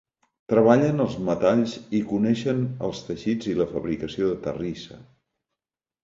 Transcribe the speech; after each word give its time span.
Treballen 0.51 1.01
els 1.03 1.17
metalls 1.25 1.75
i 1.97 1.99
coneixen 2.13 2.63
els 2.87 3.01
teixits 3.09 3.49
i 3.51 3.53
la 3.59 3.67
fabricació 3.75 4.31
de 4.31 4.39
terrissa. 4.47 4.99